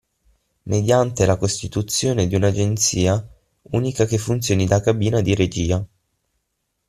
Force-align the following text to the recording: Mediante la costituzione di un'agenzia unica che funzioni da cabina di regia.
Mediante 0.65 1.21
la 1.27 1.35
costituzione 1.37 2.25
di 2.25 2.33
un'agenzia 2.33 3.23
unica 3.73 4.05
che 4.05 4.17
funzioni 4.17 4.65
da 4.65 4.81
cabina 4.81 5.21
di 5.21 5.35
regia. 5.35 5.85